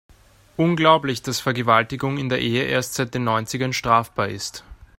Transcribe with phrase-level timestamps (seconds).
[0.57, 4.63] Unglaublich, dass Vergewaltigung in der Ehe erst seit den Neunzigern strafbar ist.